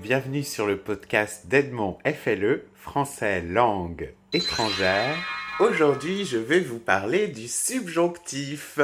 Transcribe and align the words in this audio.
bienvenue 0.00 0.44
sur 0.44 0.66
le 0.66 0.78
podcast 0.78 1.46
d'Edmond 1.48 1.98
FLE, 2.06 2.64
français 2.74 3.42
langue 3.42 4.14
étrangère. 4.32 5.14
Aujourd'hui, 5.58 6.24
je 6.24 6.38
vais 6.38 6.60
vous 6.60 6.78
parler 6.78 7.28
du 7.28 7.46
subjonctif. 7.46 8.78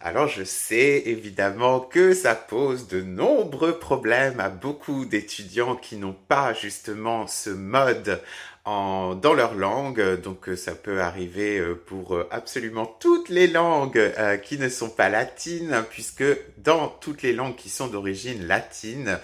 Alors, 0.00 0.26
je 0.26 0.42
sais 0.42 1.02
évidemment 1.04 1.80
que 1.80 2.14
ça 2.14 2.34
pose 2.34 2.88
de 2.88 3.02
nombreux 3.02 3.78
problèmes 3.78 4.40
à 4.40 4.48
beaucoup 4.48 5.04
d'étudiants 5.04 5.76
qui 5.76 5.96
n'ont 5.96 6.16
pas 6.28 6.54
justement 6.54 7.26
ce 7.26 7.50
mode 7.50 8.22
en, 8.64 9.14
dans 9.14 9.34
leur 9.34 9.54
langue. 9.54 10.20
Donc 10.22 10.48
euh, 10.48 10.56
ça 10.56 10.74
peut 10.74 11.00
arriver 11.00 11.58
euh, 11.58 11.74
pour 11.74 12.14
euh, 12.14 12.28
absolument 12.30 12.86
toutes 12.86 13.28
les 13.28 13.46
langues 13.46 14.12
qui 14.42 14.58
ne 14.58 14.68
sont 14.68 14.90
pas 14.90 15.08
latines, 15.08 15.84
puisque 15.90 16.24
dans 16.58 16.88
toutes 16.88 17.22
les 17.22 17.32
langues 17.32 17.56
qui 17.56 17.68
sont 17.68 17.86
d'origine 17.86 18.46
latine, 18.46 19.18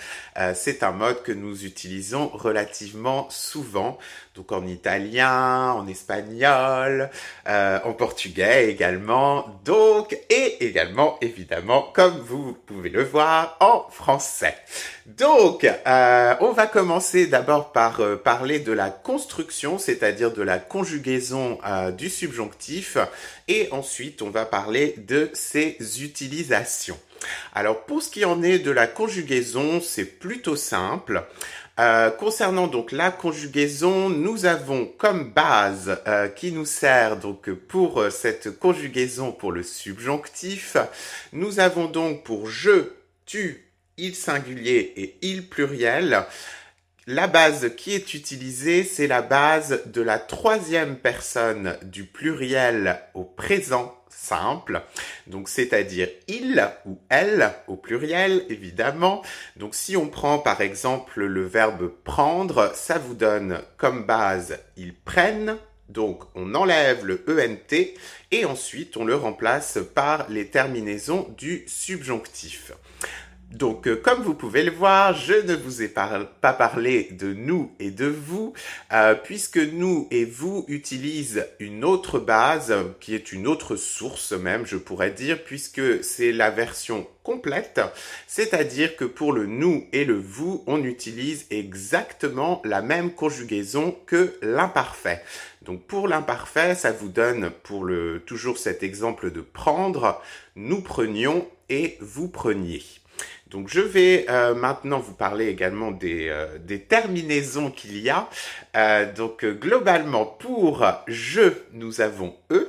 c'est 0.55 0.83
un 0.83 0.93
mode 0.93 1.23
que 1.23 1.33
nous 1.33 1.65
utilisons 1.65 2.29
relativement 2.29 3.29
souvent. 3.31 3.99
Donc 4.35 4.53
en 4.53 4.67
italien, 4.67 5.73
en 5.73 5.87
espagnol, 5.87 7.11
en 7.47 7.93
portugais 7.93 8.71
également. 8.71 9.61
Donc 9.65 10.17
et 10.29 10.65
également 10.65 11.19
évidemment, 11.21 11.91
comme 11.95 12.19
vous 12.19 12.53
pouvez 12.67 12.91
le 12.91 13.05
voir, 13.05 13.57
en 13.61 13.89
français. 13.91 14.57
Donc 15.07 15.67
on 15.87 16.53
va 16.53 16.67
commencer 16.67 17.27
d'abord 17.27 17.73
par 17.73 18.01
parler 18.23 18.61
de 18.61 18.73
la 18.73 18.91
construction 18.91 19.30
c'est-à-dire 19.79 20.33
de 20.33 20.43
la 20.43 20.59
conjugaison 20.59 21.59
euh, 21.67 21.91
du 21.91 22.11
subjonctif, 22.11 22.97
et 23.49 23.69
ensuite 23.71 24.23
on 24.23 24.31
va 24.31 24.45
parler 24.45 24.95
de 24.99 25.31
ses 25.33 25.77
utilisations. 26.03 26.99
Alors 27.55 27.85
pour 27.85 28.03
ce 28.03 28.11
qui 28.11 28.25
en 28.25 28.43
est 28.43 28.59
de 28.59 28.71
la 28.71 28.87
conjugaison, 28.87 29.81
c'est 29.81 30.05
plutôt 30.05 30.57
simple. 30.57 31.25
Euh, 31.79 32.11
concernant 32.11 32.67
donc 32.67 32.93
la 32.93 33.11
conjugaison, 33.11 34.11
nous 34.11 34.45
avons 34.45 34.87
comme 34.99 35.33
base 35.33 35.99
euh, 36.07 36.29
qui 36.29 36.53
nous 36.53 36.67
sert 36.67 37.17
donc 37.17 37.51
pour 37.51 38.05
cette 38.11 38.59
conjugaison 38.59 39.33
pour 39.33 39.53
le 39.53 39.63
subjonctif, 39.63 40.77
nous 41.33 41.61
avons 41.61 41.87
donc 41.87 42.25
pour 42.25 42.49
je, 42.49 42.93
tu, 43.25 43.71
il 43.97 44.15
singulier 44.15 44.93
et 44.97 45.17
il 45.23 45.49
pluriel, 45.49 46.25
la 47.11 47.27
base 47.27 47.75
qui 47.77 47.93
est 47.93 48.15
utilisée, 48.15 48.85
c'est 48.85 49.09
la 49.09 49.21
base 49.21 49.83
de 49.87 50.01
la 50.01 50.21
troisième 50.21 50.97
personne 50.97 51.77
du 51.83 52.05
pluriel 52.05 53.01
au 53.15 53.25
présent 53.25 53.97
simple. 54.09 54.83
Donc, 55.27 55.49
c'est-à-dire 55.49 56.09
il 56.29 56.65
ou 56.87 57.01
elle 57.09 57.51
au 57.67 57.75
pluriel, 57.75 58.45
évidemment. 58.49 59.23
Donc, 59.57 59.75
si 59.75 59.97
on 59.97 60.07
prend 60.07 60.39
par 60.39 60.61
exemple 60.61 61.25
le 61.25 61.45
verbe 61.45 61.91
prendre, 62.05 62.71
ça 62.77 62.99
vous 62.99 63.15
donne 63.15 63.61
comme 63.77 64.05
base 64.05 64.59
ils 64.77 64.95
prennent. 64.95 65.57
Donc, 65.89 66.23
on 66.37 66.55
enlève 66.55 67.05
le 67.05 67.25
ENT 67.29 67.75
et 68.31 68.45
ensuite 68.45 68.97
on 68.97 69.05
le 69.05 69.17
remplace 69.17 69.81
par 69.97 70.31
les 70.31 70.47
terminaisons 70.47 71.29
du 71.37 71.65
subjonctif. 71.67 72.71
Donc, 73.51 73.89
euh, 73.89 73.97
comme 73.97 74.23
vous 74.23 74.35
pouvez 74.35 74.63
le 74.63 74.71
voir, 74.71 75.13
je 75.13 75.33
ne 75.33 75.57
vous 75.57 75.83
ai 75.83 75.89
pas 75.89 76.53
parlé 76.53 77.09
de 77.11 77.33
nous 77.33 77.73
et 77.81 77.91
de 77.91 78.07
vous, 78.07 78.53
euh, 78.93 79.17
puisque 79.17 79.59
nous 79.59 80.07
et 80.13 80.25
vous 80.25 80.65
utilisent 80.69 81.45
une 81.59 81.85
autre 81.85 82.21
base, 82.21 82.73
qui 83.01 83.13
est 83.13 83.33
une 83.33 83.49
autre 83.49 83.75
source 83.75 84.31
même, 84.31 84.67
je 84.67 84.77
pourrais 84.77 85.11
dire, 85.11 85.43
puisque 85.43 86.05
c'est 86.05 86.31
la 86.31 86.51
version 86.51 87.09
complète, 87.25 87.81
c'est-à-dire 88.29 88.95
que 88.95 89.05
pour 89.05 89.33
le 89.33 89.47
nous 89.47 89.85
et 89.93 90.05
le 90.05 90.19
vous, 90.19 90.63
on 90.69 90.85
utilise 90.85 91.47
exactement 91.51 92.63
la 92.65 92.83
même 92.83 93.13
conjugaison 93.13 93.97
que 94.07 94.33
l'imparfait. 94.43 95.23
Donc 95.63 95.83
pour 95.89 96.07
l'imparfait, 96.07 96.77
ça 96.77 96.93
vous 96.93 97.09
donne 97.09 97.51
pour 97.65 97.85
le 97.85 98.23
toujours 98.25 98.59
cet 98.59 98.85
exemple 98.85 99.33
de 99.33 99.41
prendre, 99.41 100.23
nous 100.55 100.83
prenions 100.83 101.49
et 101.69 101.99
vous 102.01 102.29
preniez. 102.29 102.83
Donc 103.51 103.69
je 103.69 103.81
vais 103.81 104.27
euh, 104.29 104.55
maintenant 104.55 105.01
vous 105.01 105.13
parler 105.13 105.49
également 105.49 105.91
des, 105.91 106.29
euh, 106.29 106.79
terminaisons 106.89 107.73
qu'il 107.73 107.99
y 107.99 108.09
a. 108.09 108.29
Euh, 108.77 109.13
donc 109.13 109.45
globalement 109.45 110.25
pour 110.25 110.87
je 111.09 111.53
nous 111.73 112.01
avons 112.01 112.37
e, 112.53 112.69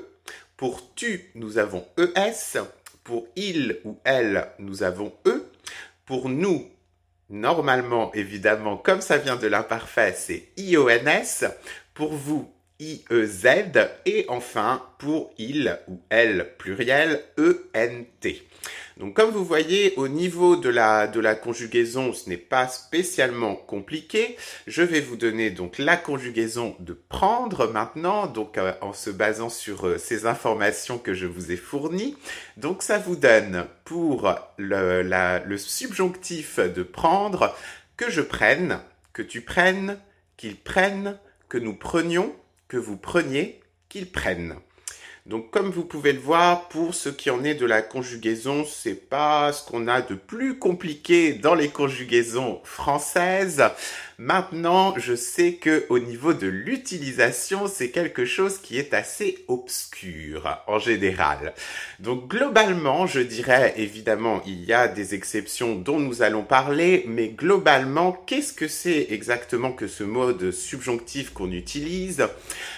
pour 0.57 0.95
tu 0.95 1.29
nous 1.35 1.59
avons 1.59 1.85
es, 1.97 2.59
pour 3.03 3.27
il 3.35 3.79
ou 3.85 3.99
elle 4.03 4.47
nous 4.57 4.81
avons 4.81 5.13
e, 5.27 5.45
pour 6.07 6.29
nous 6.29 6.67
normalement 7.29 8.11
évidemment 8.15 8.75
comme 8.75 9.01
ça 9.01 9.17
vient 9.17 9.35
de 9.35 9.47
l'imparfait 9.47 10.15
c'est 10.17 10.49
ions, 10.57 10.87
pour 11.93 12.11
vous 12.11 12.51
IEZ 12.81 13.45
et 14.05 14.25
enfin 14.27 14.83
pour 14.97 15.31
il 15.37 15.79
ou 15.87 16.01
elle 16.09 16.55
pluriel 16.57 17.23
ENT. 17.37 18.27
Donc 18.97 19.15
comme 19.15 19.29
vous 19.31 19.45
voyez, 19.45 19.93
au 19.97 20.07
niveau 20.07 20.55
de 20.55 20.69
la, 20.69 21.07
de 21.07 21.19
la 21.19 21.35
conjugaison, 21.35 22.11
ce 22.11 22.27
n'est 22.29 22.37
pas 22.37 22.67
spécialement 22.67 23.55
compliqué. 23.55 24.35
Je 24.67 24.81
vais 24.81 24.99
vous 24.99 25.15
donner 25.15 25.51
donc 25.51 25.77
la 25.77 25.95
conjugaison 25.95 26.75
de 26.79 26.93
prendre 26.93 27.67
maintenant, 27.67 28.27
donc 28.27 28.57
euh, 28.57 28.73
en 28.81 28.93
se 28.93 29.09
basant 29.09 29.49
sur 29.49 29.87
euh, 29.87 29.97
ces 29.97 30.25
informations 30.25 30.97
que 30.97 31.13
je 31.13 31.27
vous 31.27 31.51
ai 31.51 31.57
fournies. 31.57 32.17
Donc 32.57 32.83
ça 32.83 32.97
vous 32.97 33.15
donne 33.15 33.65
pour 33.85 34.33
le, 34.57 35.03
le 35.03 35.57
subjonctif 35.57 36.59
de 36.59 36.83
prendre 36.83 37.55
que 37.97 38.09
je 38.09 38.21
prenne, 38.21 38.79
que 39.13 39.21
tu 39.21 39.41
prennes, 39.41 39.99
qu'ils 40.37 40.57
prennent, 40.57 41.17
que 41.49 41.57
nous 41.57 41.75
prenions, 41.75 42.35
que 42.71 42.77
vous 42.77 42.95
preniez, 42.95 43.59
qu'ils 43.89 44.09
prennent. 44.09 44.55
Donc 45.25 45.51
comme 45.51 45.71
vous 45.71 45.83
pouvez 45.83 46.13
le 46.13 46.21
voir, 46.21 46.69
pour 46.69 46.95
ce 46.95 47.09
qui 47.09 47.29
en 47.29 47.43
est 47.43 47.53
de 47.53 47.65
la 47.65 47.81
conjugaison, 47.81 48.63
c'est 48.63 49.09
pas 49.09 49.51
ce 49.51 49.69
qu'on 49.69 49.89
a 49.89 50.01
de 50.01 50.15
plus 50.15 50.57
compliqué 50.57 51.33
dans 51.33 51.53
les 51.53 51.67
conjugaisons 51.67 52.61
françaises. 52.63 53.61
Maintenant, 54.23 54.93
je 54.97 55.15
sais 55.15 55.53
que 55.53 55.83
au 55.89 55.97
niveau 55.97 56.33
de 56.33 56.45
l'utilisation, 56.45 57.65
c'est 57.65 57.89
quelque 57.89 58.23
chose 58.23 58.59
qui 58.59 58.77
est 58.77 58.93
assez 58.93 59.43
obscur 59.47 60.61
en 60.67 60.77
général. 60.77 61.55
Donc 61.97 62.27
globalement, 62.27 63.07
je 63.07 63.19
dirais 63.19 63.73
évidemment, 63.77 64.43
il 64.45 64.63
y 64.63 64.73
a 64.73 64.87
des 64.87 65.15
exceptions 65.15 65.73
dont 65.75 65.99
nous 65.99 66.21
allons 66.21 66.43
parler, 66.43 67.03
mais 67.07 67.29
globalement, 67.29 68.11
qu'est-ce 68.11 68.53
que 68.53 68.67
c'est 68.67 69.07
exactement 69.09 69.71
que 69.71 69.87
ce 69.87 70.03
mode 70.03 70.51
subjonctif 70.51 71.33
qu'on 71.33 71.51
utilise? 71.51 72.27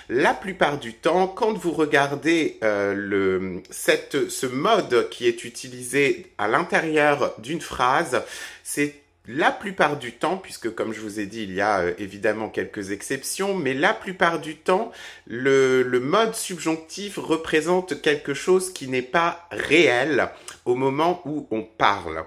La 0.08 0.34
plupart 0.34 0.80
du 0.80 0.94
temps, 0.94 1.28
quand 1.28 1.58
vous 1.58 1.74
regardez 1.74 2.58
euh, 2.64 2.94
le, 2.94 3.62
cette, 3.70 4.30
ce 4.30 4.46
mode 4.46 5.10
qui 5.10 5.28
est 5.28 5.44
utilisé 5.44 6.28
à 6.38 6.48
l'intérieur 6.48 7.36
d'une 7.40 7.60
phrase, 7.60 8.22
c'est 8.64 9.03
la 9.28 9.52
plupart 9.52 9.98
du 9.98 10.12
temps, 10.12 10.38
puisque 10.38 10.74
comme 10.74 10.92
je 10.92 11.00
vous 11.00 11.20
ai 11.20 11.26
dit, 11.26 11.44
il 11.44 11.54
y 11.54 11.62
a 11.62 11.80
euh, 11.80 11.94
évidemment 11.98 12.50
quelques 12.50 12.92
exceptions, 12.92 13.56
mais 13.56 13.74
la 13.74 13.94
plupart 13.94 14.40
du 14.40 14.58
temps, 14.58 14.92
le, 15.28 15.84
mode 16.00 16.36
subjonctif 16.36 17.18
représente 17.18 18.02
quelque 18.02 18.34
chose 18.34 18.74
qui 18.74 18.88
n'est 18.88 19.02
pas 19.02 19.48
réel 19.52 20.30
au 20.66 20.76
moment 20.76 21.22
où 21.26 21.48
on 21.52 21.64
parle. 21.64 22.26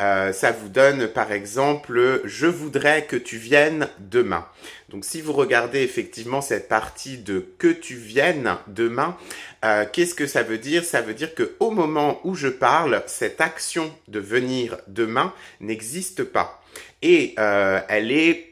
Euh, 0.00 0.32
ça 0.32 0.52
vous 0.52 0.68
donne 0.68 1.08
par 1.08 1.32
exemple 1.32 2.22
je 2.24 2.46
voudrais 2.46 3.06
que 3.06 3.16
tu 3.16 3.36
viennes 3.36 3.88
demain. 3.98 4.46
Donc 4.88 5.04
si 5.04 5.20
vous 5.20 5.32
regardez 5.32 5.80
effectivement 5.80 6.40
cette 6.40 6.68
partie 6.68 7.18
de 7.18 7.46
que 7.58 7.68
tu 7.68 7.94
viennes 7.94 8.56
demain, 8.66 9.16
euh, 9.64 9.84
qu'est-ce 9.90 10.14
que 10.14 10.26
ça 10.26 10.42
veut 10.42 10.58
dire? 10.58 10.84
Ça 10.84 11.02
veut 11.02 11.14
dire 11.14 11.34
que 11.34 11.54
au 11.60 11.70
moment 11.70 12.20
où 12.24 12.34
je 12.34 12.48
parle, 12.48 13.02
cette 13.06 13.40
action 13.40 13.92
de 14.08 14.20
venir 14.20 14.78
demain 14.88 15.32
n'existe 15.60 16.24
pas 16.24 16.62
et 17.02 17.34
euh, 17.38 17.80
elle 17.88 18.10
est 18.12 18.51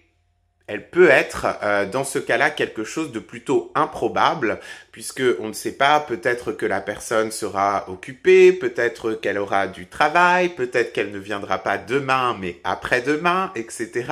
elle 0.71 0.89
peut 0.89 1.11
être 1.11 1.49
euh, 1.65 1.85
dans 1.85 2.05
ce 2.05 2.21
cas-là 2.21 2.49
quelque 2.49 2.85
chose 2.85 3.11
de 3.11 3.19
plutôt 3.19 3.73
improbable 3.75 4.61
puisque 4.93 5.23
on 5.41 5.49
ne 5.49 5.53
sait 5.53 5.73
pas 5.73 5.99
peut-être 5.99 6.53
que 6.53 6.65
la 6.65 6.81
personne 6.81 7.33
sera 7.33 7.87
occupée, 7.89 8.53
peut-être 8.53 9.15
qu'elle 9.15 9.39
aura 9.39 9.67
du 9.67 9.89
travail, 9.89 10.51
peut-être 10.51 10.93
qu'elle 10.93 11.11
ne 11.11 11.19
viendra 11.19 11.59
pas 11.59 11.77
demain 11.77 12.37
mais 12.39 12.61
après-demain, 12.63 13.51
etc. 13.57 14.05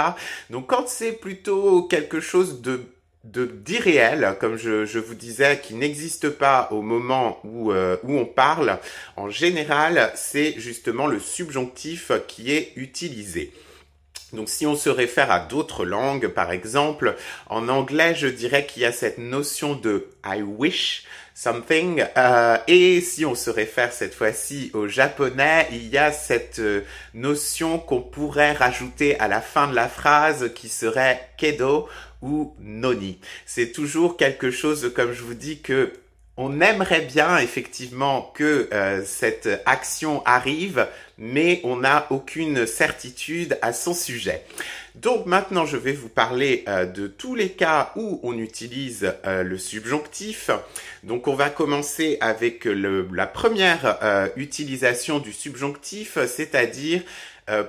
Donc 0.50 0.66
quand 0.66 0.88
c'est 0.88 1.12
plutôt 1.12 1.84
quelque 1.84 2.18
chose 2.18 2.60
de 2.60 2.80
d'irréel, 3.24 4.36
comme 4.40 4.56
je, 4.56 4.98
vous 4.98 5.14
disais, 5.14 5.60
qui 5.62 5.74
n'existe 5.74 6.30
pas 6.30 6.68
au 6.70 6.82
moment 6.82 7.40
euh, 7.44 7.96
où 8.02 8.16
on 8.16 8.24
parle, 8.24 8.78
en 9.16 9.28
général, 9.28 10.10
c'est 10.14 10.54
justement 10.56 11.06
le 11.06 11.20
subjonctif 11.20 12.10
qui 12.26 12.52
est 12.52 12.72
utilisé. 12.76 13.52
Donc 14.32 14.48
si 14.48 14.66
on 14.66 14.76
se 14.76 14.90
réfère 14.90 15.30
à 15.30 15.40
d'autres 15.40 15.84
langues, 15.84 16.28
par 16.28 16.52
exemple, 16.52 17.16
en 17.46 17.68
anglais, 17.68 18.14
je 18.14 18.26
dirais 18.26 18.66
qu'il 18.66 18.82
y 18.82 18.84
a 18.84 18.92
cette 18.92 19.18
notion 19.18 19.74
de 19.74 20.08
I 20.24 20.42
wish, 20.42 21.04
something. 21.34 22.04
Euh, 22.16 22.58
et 22.66 23.00
si 23.00 23.24
on 23.24 23.34
se 23.34 23.48
réfère 23.48 23.92
cette 23.92 24.14
fois-ci 24.14 24.70
au 24.74 24.86
japonais, 24.88 25.68
il 25.70 25.88
y 25.88 25.96
a 25.96 26.12
cette 26.12 26.58
euh, 26.58 26.82
notion 27.14 27.78
qu'on 27.78 28.02
pourrait 28.02 28.52
rajouter 28.52 29.18
à 29.18 29.28
la 29.28 29.40
fin 29.40 29.68
de 29.68 29.74
la 29.74 29.88
phrase 29.88 30.52
qui 30.54 30.68
serait 30.68 31.30
kedo 31.38 31.88
ou 32.20 32.54
noni. 32.60 33.20
C'est 33.46 33.72
toujours 33.72 34.16
quelque 34.16 34.50
chose, 34.50 34.92
comme 34.94 35.12
je 35.12 35.22
vous 35.22 35.34
dis, 35.34 35.60
que 35.60 35.92
on 36.40 36.60
aimerait 36.60 37.00
bien 37.00 37.38
effectivement 37.38 38.30
que 38.32 38.68
euh, 38.72 39.02
cette 39.04 39.48
action 39.66 40.22
arrive, 40.24 40.86
mais 41.18 41.60
on 41.64 41.78
n'a 41.78 42.06
aucune 42.10 42.64
certitude 42.64 43.58
à 43.60 43.72
son 43.72 43.92
sujet. 43.92 44.44
Donc 44.94 45.26
maintenant, 45.26 45.66
je 45.66 45.76
vais 45.76 45.92
vous 45.92 46.08
parler 46.08 46.62
euh, 46.68 46.86
de 46.86 47.08
tous 47.08 47.34
les 47.34 47.50
cas 47.50 47.90
où 47.96 48.20
on 48.22 48.38
utilise 48.38 49.12
euh, 49.26 49.42
le 49.42 49.58
subjonctif. 49.58 50.50
Donc 51.02 51.26
on 51.26 51.34
va 51.34 51.50
commencer 51.50 52.18
avec 52.20 52.66
la 52.66 53.26
première 53.26 53.98
utilisation 54.36 55.18
du 55.18 55.32
subjonctif, 55.32 56.18
c'est-à-dire 56.26 57.02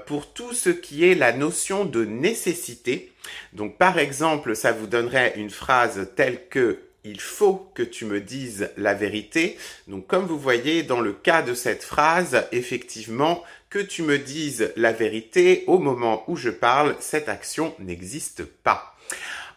pour 0.06 0.34
tout 0.34 0.54
ce 0.54 0.70
qui 0.70 1.10
est 1.10 1.16
la 1.16 1.32
notion 1.32 1.86
de 1.86 2.06
nécessité. 2.06 3.12
Donc 3.54 3.78
par 3.78 3.98
exemple, 3.98 4.56
ça 4.56 4.72
vous 4.72 4.88
donnerait 4.88 5.34
une 5.38 5.50
phrase 5.50 6.10
telle 6.16 6.48
que 6.50 6.80
il 7.04 7.20
faut 7.20 7.72
que 7.74 7.84
tu 7.84 8.06
me 8.06 8.20
dises 8.20 8.70
la 8.78 8.94
vérité. 8.94 9.58
Donc 9.88 10.08
comme 10.08 10.26
vous 10.26 10.40
voyez 10.40 10.84
dans 10.84 11.02
le 11.02 11.14
cas 11.14 11.42
de 11.42 11.54
cette 11.54 11.84
phrase, 11.84 12.46
effectivement, 12.52 13.44
que 13.70 13.80
tu 13.80 14.02
me 14.02 14.18
dises 14.18 14.72
la 14.76 14.92
vérité 14.92 15.64
au 15.68 15.78
moment 15.78 16.24
où 16.28 16.36
je 16.36 16.50
parle, 16.50 16.96
cette 17.00 17.30
action 17.30 17.74
n'existe 17.80 18.44
pas. 18.44 18.96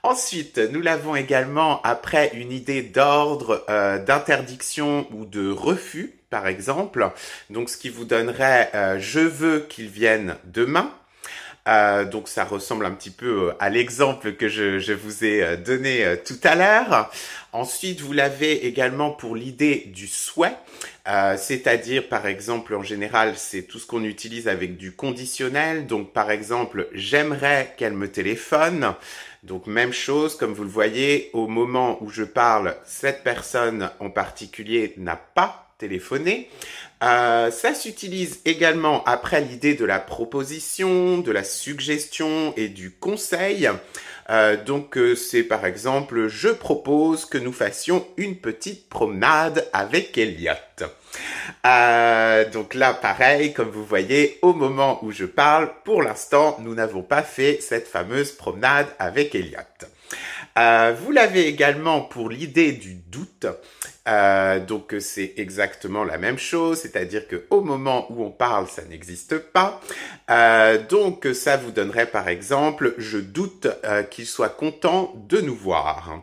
Ensuite, 0.04 0.58
nous 0.58 0.80
l'avons 0.80 1.14
également 1.14 1.80
après 1.82 2.32
une 2.34 2.50
idée 2.50 2.82
d'ordre, 2.82 3.64
euh, 3.68 3.98
d'interdiction 3.98 5.06
ou 5.12 5.24
de 5.24 5.48
refus, 5.48 6.14
par 6.28 6.48
exemple. 6.48 7.08
Donc 7.50 7.70
ce 7.70 7.76
qui 7.76 7.88
vous 7.88 8.04
donnerait 8.04 8.70
euh, 8.74 8.98
je 8.98 9.20
veux 9.20 9.60
qu'il 9.60 9.88
vienne 9.88 10.36
demain. 10.44 10.92
Euh, 11.68 12.04
donc 12.04 12.26
ça 12.26 12.44
ressemble 12.44 12.84
un 12.86 12.90
petit 12.90 13.10
peu 13.10 13.50
euh, 13.50 13.52
à 13.60 13.70
l'exemple 13.70 14.32
que 14.32 14.48
je, 14.48 14.92
vous 14.92 15.24
ai 15.24 15.44
euh, 15.44 15.56
donné 15.56 16.16
tout 16.26 16.38
à 16.42 16.56
l'heure. 16.56 17.10
Ensuite, 17.52 18.00
vous 18.00 18.12
l'avez 18.12 18.66
également 18.66 19.10
pour 19.10 19.36
l'idée 19.36 19.84
du 19.94 20.06
souhait, 20.06 20.56
c'est-à-dire 21.36 22.08
par 22.08 22.26
exemple 22.26 22.74
en 22.74 22.82
général 22.82 23.34
c'est 23.36 23.64
tout 23.64 23.78
ce 23.78 23.86
qu'on 23.86 24.04
utilise 24.04 24.48
avec 24.48 24.78
du 24.78 24.92
conditionnel. 24.92 25.86
Donc 25.86 26.14
par 26.14 26.30
exemple 26.30 26.88
j'aimerais 26.94 27.74
qu'elle 27.76 27.92
me 27.92 28.10
téléphone. 28.10 28.94
Donc 29.42 29.66
même 29.66 29.92
chose, 29.92 30.36
comme 30.36 30.54
vous 30.54 30.62
le 30.62 30.70
voyez, 30.70 31.28
au 31.34 31.46
moment 31.46 31.98
où 32.02 32.08
je 32.08 32.22
parle, 32.22 32.74
cette 32.86 33.22
personne 33.22 33.90
en 34.00 34.08
particulier 34.08 34.94
n'a 34.96 35.16
pas 35.16 35.71
Euh, 37.02 37.50
ça 37.50 37.74
s'utilise 37.74 38.40
également 38.44 39.02
après 39.04 39.40
l'idée 39.40 39.74
de 39.74 39.84
la 39.84 39.98
proposition, 39.98 41.18
de 41.18 41.32
la 41.32 41.42
suggestion 41.42 42.54
et 42.56 42.68
du 42.68 42.92
conseil. 42.92 43.68
Euh, 44.30 44.56
donc 44.62 44.96
euh, 44.96 45.16
c'est 45.16 45.42
par 45.42 45.66
exemple 45.66 46.28
je 46.28 46.48
propose 46.48 47.24
que 47.24 47.38
nous 47.38 47.52
fassions 47.52 48.06
une 48.16 48.36
petite 48.36 48.88
promenade 48.88 49.68
avec 49.72 50.16
Elliot. 50.16 50.52
donc 52.52 52.74
là 52.74 52.94
pareil 52.94 53.52
comme 53.52 53.70
vous 53.70 53.84
voyez 53.84 54.38
au 54.42 54.52
moment 54.52 55.04
où 55.04 55.10
je 55.10 55.24
parle 55.24 55.72
pour 55.84 56.02
l'instant 56.02 56.56
nous 56.60 56.76
n'avons 56.76 57.02
pas 57.02 57.24
fait 57.24 57.58
cette 57.60 57.88
fameuse 57.88 58.30
promenade 58.30 58.86
avec 59.00 59.34
Elliot. 59.34 59.58
vous 61.00 61.10
l'avez 61.10 61.48
également 61.48 62.00
pour 62.00 62.30
l'idée 62.30 62.70
du 62.70 62.94
doute. 62.94 63.46
Euh, 64.08 64.58
donc 64.58 64.96
c'est 64.98 65.34
exactement 65.36 66.02
la 66.02 66.18
même 66.18 66.38
chose, 66.38 66.80
c'est-à-dire 66.80 67.28
que 67.28 67.44
au 67.50 67.60
moment 67.60 68.06
où 68.10 68.24
on 68.24 68.30
parle, 68.30 68.66
ça 68.66 68.82
n'existe 68.84 69.38
pas. 69.38 69.80
Euh, 70.30 70.78
donc 70.88 71.28
ça 71.34 71.56
vous 71.56 71.70
donnerait 71.70 72.06
par 72.06 72.28
exemple, 72.28 72.94
je 72.98 73.18
doute 73.18 73.68
euh, 73.84 74.02
qu'il 74.02 74.26
soit 74.26 74.48
content 74.48 75.12
de 75.28 75.40
nous 75.40 75.54
voir. 75.54 76.22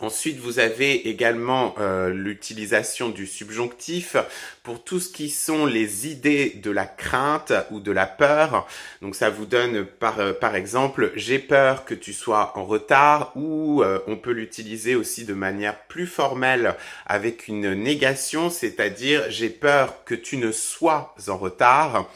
Ensuite, 0.00 0.38
vous 0.38 0.60
avez 0.60 1.08
également 1.08 1.74
euh, 1.78 2.10
l'utilisation 2.10 3.08
du 3.08 3.26
subjonctif 3.26 4.16
pour 4.62 4.84
tout 4.84 5.00
ce 5.00 5.10
qui 5.10 5.28
sont 5.28 5.66
les 5.66 6.06
idées 6.06 6.50
de 6.62 6.70
la 6.70 6.86
crainte 6.86 7.52
ou 7.72 7.80
de 7.80 7.90
la 7.90 8.06
peur. 8.06 8.68
Donc 9.02 9.16
ça 9.16 9.28
vous 9.28 9.44
donne 9.44 9.84
par, 9.84 10.20
euh, 10.20 10.32
par 10.32 10.54
exemple, 10.54 11.10
j'ai 11.16 11.40
peur 11.40 11.84
que 11.84 11.94
tu 11.94 12.12
sois 12.12 12.52
en 12.56 12.64
retard 12.64 13.32
ou 13.34 13.82
euh, 13.82 13.98
on 14.06 14.16
peut 14.16 14.30
l'utiliser 14.30 14.94
aussi 14.94 15.24
de 15.24 15.34
manière 15.34 15.76
plus 15.86 16.06
formelle 16.06 16.76
avec 17.06 17.48
une 17.48 17.74
négation, 17.74 18.50
c'est-à-dire 18.50 19.24
j'ai 19.30 19.50
peur 19.50 20.04
que 20.04 20.14
tu 20.14 20.36
ne 20.36 20.52
sois 20.52 21.14
en 21.26 21.36
retard. 21.36 22.08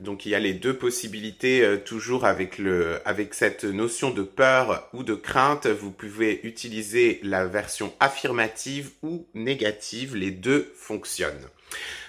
Donc 0.00 0.26
il 0.26 0.30
y 0.30 0.34
a 0.34 0.38
les 0.38 0.52
deux 0.52 0.76
possibilités 0.76 1.62
euh, 1.62 1.78
toujours 1.78 2.26
avec 2.26 2.58
le 2.58 3.00
avec 3.06 3.32
cette 3.32 3.64
notion 3.64 4.10
de 4.10 4.22
peur 4.22 4.88
ou 4.92 5.02
de 5.02 5.14
crainte, 5.14 5.66
vous 5.66 5.90
pouvez 5.90 6.40
utiliser 6.46 7.18
la 7.22 7.46
version 7.46 7.92
affirmative 7.98 8.90
ou 9.02 9.26
négative, 9.34 10.14
les 10.14 10.30
deux 10.30 10.70
fonctionnent. 10.76 11.48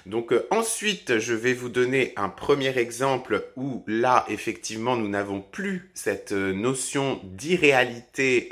Donc 0.05 0.33
euh, 0.33 0.45
ensuite, 0.51 1.19
je 1.19 1.33
vais 1.33 1.53
vous 1.53 1.69
donner 1.69 2.11
un 2.17 2.27
premier 2.29 2.77
exemple 2.77 3.45
où 3.55 3.83
là, 3.87 4.25
effectivement, 4.27 4.97
nous 4.97 5.07
n'avons 5.07 5.41
plus 5.41 5.89
cette 5.93 6.33
euh, 6.33 6.51
notion 6.51 7.21
d'irréalité 7.23 8.49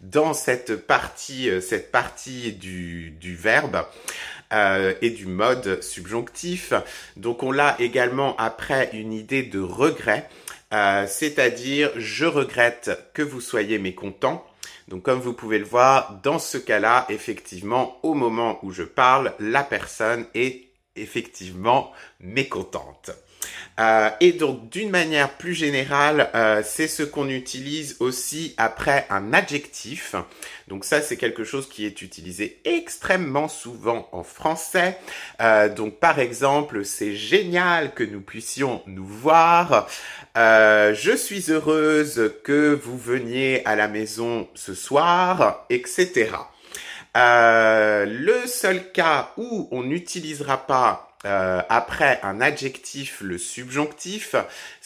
dans 0.00 0.32
cette 0.32 0.86
partie, 0.86 1.50
cette 1.60 1.92
partie 1.92 2.52
du, 2.52 3.10
du 3.10 3.36
verbe. 3.36 3.84
Euh, 4.52 4.94
et 5.02 5.10
du 5.10 5.26
mode 5.26 5.82
subjonctif. 5.82 6.72
Donc 7.16 7.42
on 7.42 7.50
l'a 7.50 7.74
également 7.80 8.36
après 8.36 8.90
une 8.92 9.12
idée 9.12 9.42
de 9.42 9.58
regret, 9.58 10.28
euh, 10.72 11.04
c'est-à-dire 11.08 11.90
je 11.96 12.26
regrette 12.26 13.10
que 13.12 13.22
vous 13.22 13.40
soyez 13.40 13.80
mécontent. 13.80 14.46
Donc 14.86 15.02
comme 15.02 15.18
vous 15.18 15.32
pouvez 15.32 15.58
le 15.58 15.64
voir, 15.64 16.20
dans 16.22 16.38
ce 16.38 16.58
cas-là, 16.58 17.06
effectivement, 17.08 17.98
au 18.04 18.14
moment 18.14 18.60
où 18.62 18.70
je 18.70 18.84
parle, 18.84 19.34
la 19.40 19.64
personne 19.64 20.26
est 20.34 20.68
effectivement 20.94 21.90
mécontente. 22.20 23.10
Euh, 23.78 24.10
et 24.20 24.32
donc, 24.32 24.70
d'une 24.70 24.90
manière 24.90 25.30
plus 25.36 25.54
générale, 25.54 26.30
euh, 26.34 26.62
c'est 26.64 26.88
ce 26.88 27.02
qu'on 27.02 27.28
utilise 27.28 27.96
aussi 28.00 28.54
après 28.56 29.06
un 29.10 29.32
adjectif. 29.32 30.14
Donc 30.68 30.84
ça, 30.84 31.02
c'est 31.02 31.16
quelque 31.16 31.44
chose 31.44 31.68
qui 31.68 31.84
est 31.84 32.00
utilisé 32.00 32.60
extrêmement 32.64 33.48
souvent 33.48 34.08
en 34.12 34.22
français. 34.22 34.98
Euh, 35.42 35.68
donc, 35.68 36.00
par 36.00 36.18
exemple, 36.18 36.84
c'est 36.84 37.14
génial 37.14 37.92
que 37.92 38.02
nous 38.02 38.22
puissions 38.22 38.82
nous 38.86 39.06
voir. 39.06 39.88
je 40.34 41.14
suis 41.16 41.50
heureuse 41.50 42.32
que 42.44 42.78
vous 42.82 42.98
veniez 42.98 43.62
à 43.66 43.76
la 43.76 43.88
maison 43.88 44.48
ce 44.54 44.74
soir, 44.74 45.66
etc. 45.70 46.30
le 47.14 48.46
seul 48.46 48.90
cas 48.92 49.32
où 49.36 49.68
on 49.70 49.82
n'utilisera 49.82 50.66
pas 50.66 51.05
euh, 51.24 51.62
après 51.68 52.20
un 52.22 52.40
adjectif, 52.40 53.20
le 53.20 53.38
subjonctif, 53.38 54.36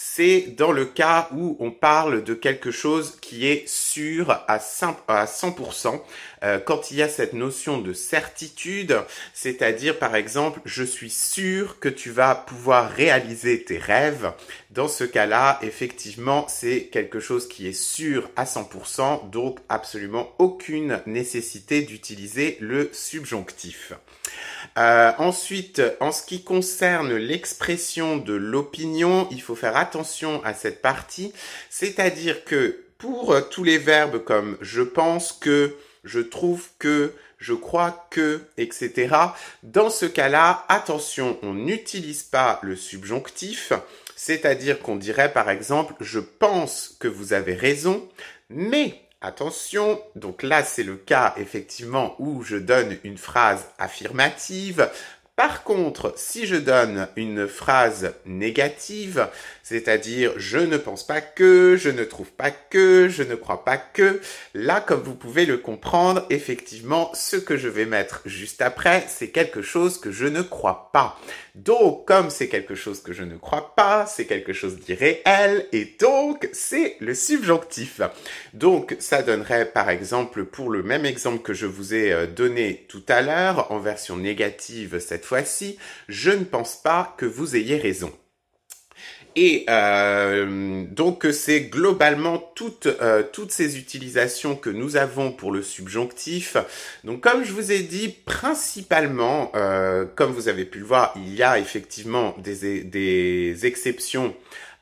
c'est 0.02 0.54
dans 0.56 0.72
le 0.72 0.86
cas 0.86 1.28
où 1.36 1.58
on 1.60 1.70
parle 1.70 2.24
de 2.24 2.32
quelque 2.32 2.70
chose 2.70 3.18
qui 3.20 3.46
est 3.46 3.68
sûr 3.68 4.30
à 4.48 4.56
100%, 4.56 6.00
euh, 6.42 6.58
quand 6.58 6.90
il 6.90 6.96
y 6.96 7.02
a 7.02 7.08
cette 7.08 7.34
notion 7.34 7.76
de 7.76 7.92
certitude, 7.92 8.96
c'est-à-dire 9.34 9.98
par 9.98 10.16
exemple, 10.16 10.60
je 10.64 10.84
suis 10.84 11.10
sûr 11.10 11.78
que 11.80 11.90
tu 11.90 12.10
vas 12.10 12.34
pouvoir 12.34 12.90
réaliser 12.90 13.62
tes 13.62 13.76
rêves. 13.76 14.32
Dans 14.70 14.88
ce 14.88 15.04
cas-là, 15.04 15.58
effectivement, 15.60 16.46
c'est 16.48 16.84
quelque 16.84 17.20
chose 17.20 17.46
qui 17.46 17.68
est 17.68 17.78
sûr 17.78 18.30
à 18.36 18.44
100%, 18.44 19.28
donc 19.28 19.58
absolument 19.68 20.32
aucune 20.38 21.02
nécessité 21.04 21.82
d'utiliser 21.82 22.56
le 22.60 22.88
subjonctif. 22.94 23.92
Euh, 24.78 25.12
ensuite, 25.18 25.82
en 26.00 26.12
ce 26.12 26.22
qui 26.22 26.42
concerne 26.42 27.14
l'expression 27.16 28.16
de 28.16 28.32
l'opinion, 28.32 29.28
il 29.30 29.42
faut 29.42 29.56
faire 29.56 29.76
attention 29.76 29.89
à 30.44 30.54
cette 30.54 30.82
partie, 30.82 31.32
c'est-à-dire 31.68 32.44
que 32.44 32.84
pour 32.98 33.48
tous 33.48 33.64
les 33.64 33.78
verbes 33.78 34.22
comme 34.24 34.56
je 34.60 34.82
pense 34.82 35.32
que, 35.32 35.76
je 36.04 36.20
trouve 36.20 36.68
que, 36.78 37.12
je 37.38 37.54
crois 37.54 38.06
que, 38.10 38.42
etc., 38.58 39.14
dans 39.62 39.90
ce 39.90 40.06
cas-là, 40.06 40.64
attention, 40.68 41.38
on 41.42 41.54
n'utilise 41.54 42.22
pas 42.22 42.60
le 42.62 42.76
subjonctif, 42.76 43.72
c'est-à-dire 44.16 44.80
qu'on 44.80 44.96
dirait 44.96 45.32
par 45.32 45.48
exemple 45.50 45.94
je 46.00 46.20
pense 46.20 46.94
que 47.00 47.08
vous 47.08 47.32
avez 47.32 47.54
raison, 47.54 48.08
mais 48.50 49.00
Attention, 49.22 50.00
donc 50.16 50.42
là 50.42 50.64
c'est 50.64 50.82
le 50.82 50.96
cas 50.96 51.34
effectivement 51.36 52.16
où 52.18 52.42
je 52.42 52.56
donne 52.56 52.96
une 53.04 53.18
phrase 53.18 53.66
affirmative. 53.76 54.88
Par 55.40 55.62
contre, 55.62 56.12
si 56.16 56.46
je 56.46 56.56
donne 56.56 57.08
une 57.16 57.48
phrase 57.48 58.12
négative, 58.26 59.26
c'est-à-dire 59.62 60.34
je 60.36 60.58
ne 60.58 60.76
pense 60.76 61.06
pas 61.06 61.22
que, 61.22 61.78
je 61.80 61.88
ne 61.88 62.04
trouve 62.04 62.30
pas 62.30 62.50
que, 62.50 63.08
je 63.08 63.22
ne 63.22 63.36
crois 63.36 63.64
pas 63.64 63.78
que, 63.78 64.20
là, 64.52 64.82
comme 64.82 65.00
vous 65.00 65.14
pouvez 65.14 65.46
le 65.46 65.56
comprendre, 65.56 66.26
effectivement, 66.28 67.10
ce 67.14 67.36
que 67.36 67.56
je 67.56 67.68
vais 67.68 67.86
mettre 67.86 68.20
juste 68.26 68.60
après, 68.60 69.02
c'est 69.08 69.30
quelque 69.30 69.62
chose 69.62 69.98
que 69.98 70.12
je 70.12 70.26
ne 70.26 70.42
crois 70.42 70.90
pas. 70.92 71.18
Donc, 71.54 72.06
comme 72.06 72.30
c'est 72.30 72.48
quelque 72.48 72.74
chose 72.74 73.02
que 73.02 73.12
je 73.12 73.22
ne 73.22 73.36
crois 73.36 73.74
pas, 73.74 74.06
c'est 74.06 74.26
quelque 74.26 74.52
chose 74.52 74.78
d'irréel, 74.78 75.66
et 75.72 75.96
donc, 75.98 76.48
c'est 76.52 76.96
le 77.00 77.14
subjonctif. 77.14 78.00
Donc, 78.54 78.96
ça 78.98 79.22
donnerait, 79.22 79.66
par 79.66 79.90
exemple, 79.90 80.44
pour 80.44 80.70
le 80.70 80.82
même 80.82 81.06
exemple 81.06 81.42
que 81.42 81.54
je 81.54 81.66
vous 81.66 81.94
ai 81.94 82.12
euh, 82.12 82.26
donné 82.26 82.86
tout 82.88 83.02
à 83.08 83.22
l'heure, 83.22 83.70
en 83.72 83.78
version 83.78 84.16
négative 84.16 84.98
cette 84.98 85.24
fois-ci, 85.24 85.78
je 86.08 86.30
ne 86.30 86.44
pense 86.44 86.76
pas 86.76 87.14
que 87.16 87.26
vous 87.26 87.56
ayez 87.56 87.76
raison. 87.76 88.12
Et 89.36 89.64
euh, 89.68 90.84
donc 90.90 91.26
c'est 91.32 91.62
globalement 91.62 92.38
toutes, 92.54 92.86
euh, 92.86 93.22
toutes 93.32 93.52
ces 93.52 93.78
utilisations 93.78 94.56
que 94.56 94.70
nous 94.70 94.96
avons 94.96 95.30
pour 95.30 95.52
le 95.52 95.62
subjonctif. 95.62 96.56
Donc 97.04 97.20
comme 97.20 97.44
je 97.44 97.52
vous 97.52 97.70
ai 97.70 97.80
dit, 97.80 98.08
principalement, 98.08 99.52
euh, 99.54 100.04
comme 100.16 100.32
vous 100.32 100.48
avez 100.48 100.64
pu 100.64 100.80
le 100.80 100.84
voir, 100.84 101.14
il 101.16 101.34
y 101.34 101.42
a 101.42 101.58
effectivement 101.58 102.34
des, 102.38 103.66
exceptions 103.66 104.34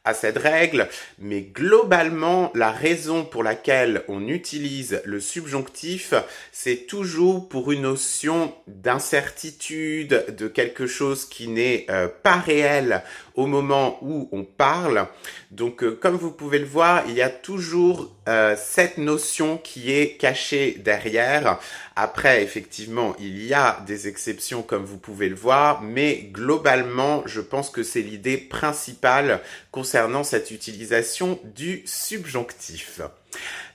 à 0.05 0.15
cette 0.15 0.39
règle, 0.39 0.89
mais 1.19 1.43
globalement, 1.43 2.51
la 2.55 2.71
raison 2.71 3.25
pour 3.25 3.43
laquelle 3.43 4.05
on 4.09 4.27
utilise 4.27 5.03
le 5.05 5.21
subjonctif, 5.21 6.15
c'est 6.51 6.87
toujours 6.87 7.49
pour 7.49 7.73
une 7.73 7.83
notion 7.83 8.55
d'incertitude, 8.67 10.25
de 10.39 10.49
quelque 10.49 10.87
chose 10.87 11.27
qui 11.27 11.49
n'est 11.49 11.87
pas 12.23 12.37
réel 12.37 13.03
au 13.39 13.47
moment 13.47 13.99
où 14.03 14.29
on 14.33 14.43
parle. 14.43 15.07
Donc, 15.53 15.85
euh, 15.85 15.93
comme 15.93 16.17
vous 16.17 16.33
pouvez 16.33 16.59
le 16.59 16.67
voir, 16.67 17.05
il 17.07 17.15
y 17.15 17.23
a 17.23 17.31
toujours 17.31 18.13
euh, 18.29 18.57
cette 18.59 18.99
notion 18.99 19.59
qui 19.59 19.93
est 19.93 20.17
cachée 20.17 20.73
derrière. 20.81 21.61
Après, 21.95 22.43
effectivement, 22.43 23.15
il 23.21 23.45
y 23.45 23.55
a 23.55 23.81
des 23.87 24.09
exceptions 24.09 24.63
comme 24.63 24.85
vous 24.85 24.99
pouvez 24.99 25.29
le 25.29 25.37
voir, 25.37 25.83
mais 25.83 26.29
globalement, 26.33 27.23
je 27.27 27.41
pense 27.41 27.71
que 27.71 27.85
c'est 27.85 28.03
l'idée 28.03 28.39
principale 28.39 29.41
concernant 29.71 30.25
cette 30.25 30.51
utilisation 30.51 31.39
du 31.55 31.83
subjonctif. 31.87 33.03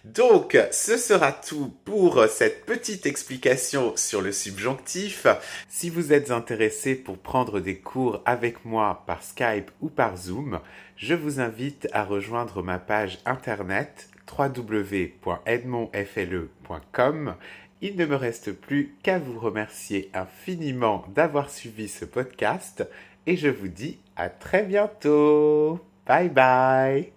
Donc, 0.04 0.58
ce 0.72 0.98
sera 0.98 1.32
tout 1.32 1.74
pour 1.86 2.26
cette 2.26 2.66
petite 2.66 3.06
explication 3.06 3.94
sur 3.96 4.22
le 4.22 4.34
subjonctif. 4.34 5.28
Si 5.70 5.90
vous 5.90 6.12
êtes 6.12 6.30
intéressé 6.30 6.96
pour 6.96 7.18
prendre 7.18 7.62
des 7.62 7.78
cours 7.78 8.22
avec 8.26 8.66
moi 8.66 9.04
par 9.08 9.24
Skype 9.24 9.72
ou 9.82 9.88
par 9.90 10.18
Zoom, 10.18 10.60
je 10.98 11.14
vous 11.14 11.40
invite 11.40 11.88
à 11.94 12.04
rejoindre 12.04 12.62
ma 12.62 12.80
page 12.80 13.20
internet 13.26 14.10
www.edmondfle.com. 14.38 17.36
Il 17.82 17.96
ne 17.96 18.06
me 18.06 18.16
reste 18.16 18.52
plus 18.52 18.94
qu'à 19.04 19.20
vous 19.20 19.40
remercier 19.40 20.10
infiniment 20.14 21.06
d'avoir 21.16 21.50
suivi 21.50 21.88
ce 21.88 22.04
podcast 22.06 22.86
et 23.26 23.38
je 23.38 23.48
vous 23.48 23.70
dis 23.70 24.00
à 24.16 24.30
très 24.30 24.64
bientôt. 24.64 25.80
Bye 26.06 26.30
bye 26.30 27.13